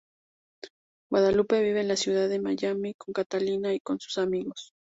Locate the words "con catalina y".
2.95-3.79